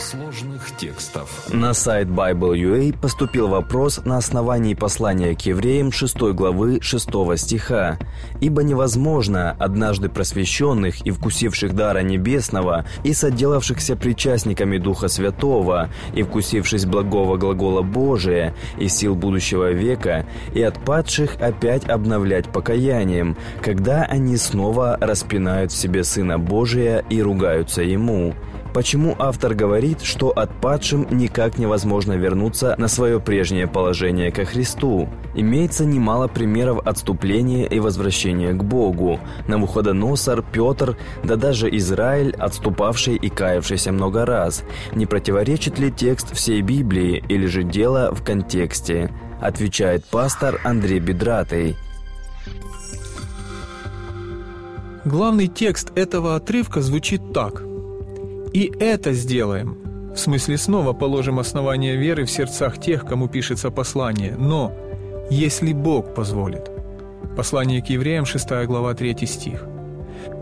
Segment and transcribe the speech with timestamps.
[0.00, 1.48] сложных текстов.
[1.52, 7.98] На сайт Bible.ua поступил вопрос на основании послания к евреям 6 главы 6 стиха.
[8.40, 16.86] «Ибо невозможно однажды просвещенных и вкусивших дара небесного и соделавшихся причастниками Духа Святого и вкусившись
[16.86, 24.96] благого глагола Божия и сил будущего века и отпадших опять обновлять покаянием, когда они снова
[25.00, 28.34] распинают в себе Сына Божия и ругаются Ему».
[28.72, 35.08] Почему автор говорит, что отпадшим никак невозможно вернуться на свое прежнее положение ко Христу?
[35.34, 39.18] Имеется немало примеров отступления и возвращения к Богу.
[39.48, 44.62] Навуходоносор, Петр, да даже Израиль, отступавший и каявшийся много раз.
[44.92, 49.12] Не противоречит ли текст всей Библии или же дело в контексте?
[49.40, 51.76] Отвечает пастор Андрей Бедратый.
[55.04, 57.64] Главный текст этого отрывка звучит так–
[58.52, 59.76] и это сделаем.
[60.14, 64.34] В смысле, снова положим основание веры в сердцах тех, кому пишется послание.
[64.36, 64.72] Но,
[65.30, 66.70] если Бог позволит.
[67.36, 69.64] Послание к евреям, 6 глава, 3 стих.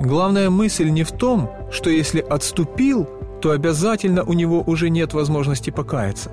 [0.00, 3.08] Главная мысль не в том, что если отступил,
[3.40, 6.30] то обязательно у него уже нет возможности покаяться.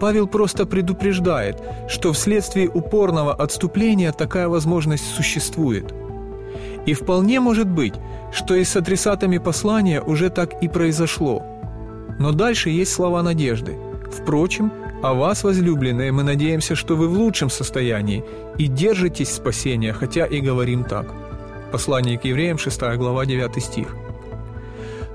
[0.00, 5.94] Павел просто предупреждает, что вследствие упорного отступления такая возможность существует–
[6.86, 7.94] и вполне может быть,
[8.32, 11.42] что и с адресатами послания уже так и произошло.
[12.18, 13.76] Но дальше есть слова надежды.
[14.12, 18.24] Впрочем, о вас, возлюбленные, мы надеемся, что вы в лучшем состоянии
[18.58, 21.12] и держитесь спасения, хотя и говорим так.
[21.72, 23.96] Послание к евреям, 6 глава, 9 стих.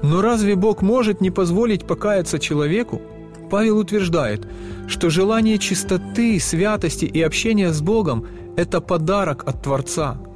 [0.04, 3.02] Но разве Бог может не позволить покаяться человеку?
[3.50, 4.48] Павел утверждает,
[4.88, 10.18] что желание чистоты, святости и общения с Богом– это подарок от Творца–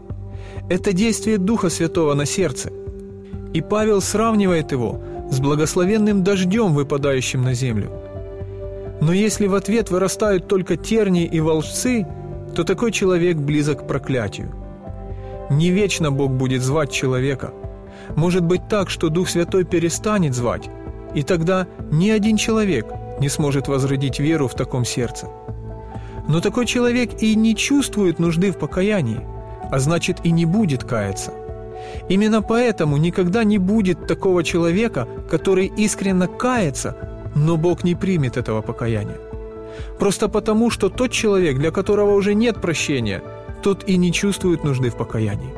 [0.69, 2.71] это действие Духа Святого на сердце.
[3.53, 7.91] И Павел сравнивает его с благословенным дождем, выпадающим на землю.
[9.01, 12.07] Но если в ответ вырастают только тернии и волжцы,
[12.55, 14.51] то такой человек близок к проклятию.
[15.49, 17.53] Не вечно Бог будет звать человека.
[18.15, 20.69] Может быть так, что Дух Святой перестанет звать,
[21.13, 22.87] и тогда ни один человек
[23.19, 25.27] не сможет возродить веру в таком сердце.
[26.27, 29.27] Но такой человек и не чувствует нужды в покаянии–
[29.71, 31.31] а значит и не будет каяться.
[32.09, 36.95] Именно поэтому никогда не будет такого человека, который искренне кается,
[37.35, 39.17] но Бог не примет этого покаяния.
[39.99, 43.23] Просто потому, что тот человек, для которого уже нет прощения,
[43.61, 45.53] тот и не чувствует нужды в покаянии.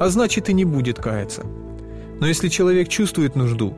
[0.00, 1.44] А значит и не будет каяться.
[2.20, 3.74] Но если человек чувствует нужду,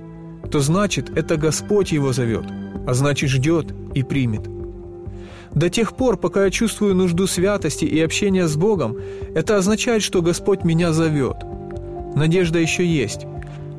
[0.50, 2.47] то значит это Господь его зовет,
[2.87, 4.56] а значит ждет и примет.
[5.56, 8.99] До тех пор, пока я чувствую нужду святости и общения с Богом,
[9.34, 11.39] это означает, что Господь меня зовет.
[12.15, 13.27] Надежда еще есть.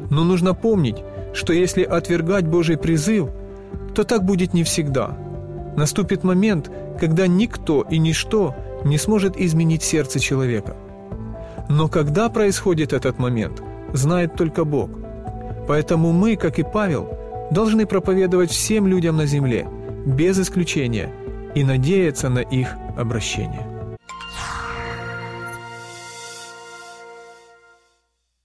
[0.10, 0.98] Но нужно помнить,
[1.36, 3.30] что если отвергать Божий призыв,
[3.94, 5.16] то так будет не всегда.
[5.78, 10.76] Наступит момент, когда никто и ничто не сможет изменить сердце человека.
[11.70, 13.62] Но когда происходит этот момент,
[13.94, 14.90] знает только Бог.
[15.68, 17.08] Поэтому мы, как и Павел,
[17.52, 19.68] должны проповедовать всем людям на земле,
[20.08, 21.14] без исключения–
[21.58, 23.77] и надеяться на их обращение.